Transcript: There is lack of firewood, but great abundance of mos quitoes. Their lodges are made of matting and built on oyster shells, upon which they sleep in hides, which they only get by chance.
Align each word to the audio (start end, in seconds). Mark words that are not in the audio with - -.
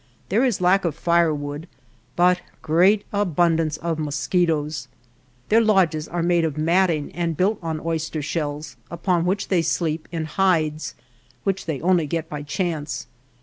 There 0.29 0.43
is 0.43 0.61
lack 0.61 0.83
of 0.83 0.95
firewood, 0.95 1.67
but 2.15 2.41
great 2.63 3.05
abundance 3.13 3.77
of 3.77 3.99
mos 3.99 4.27
quitoes. 4.27 4.87
Their 5.49 5.61
lodges 5.61 6.07
are 6.07 6.23
made 6.23 6.43
of 6.43 6.57
matting 6.57 7.11
and 7.11 7.37
built 7.37 7.59
on 7.61 7.79
oyster 7.79 8.23
shells, 8.23 8.77
upon 8.89 9.27
which 9.27 9.49
they 9.49 9.61
sleep 9.61 10.07
in 10.11 10.25
hides, 10.25 10.95
which 11.43 11.67
they 11.67 11.79
only 11.81 12.07
get 12.07 12.27
by 12.29 12.41
chance. 12.41 13.05